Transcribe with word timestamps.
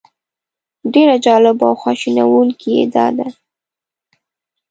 ډېره 0.93 1.15
جالبه 1.25 1.65
او 1.69 1.75
خواشینونکې 1.81 2.69
یې 2.77 2.83
دا 2.95 3.07
ده. 3.17 3.27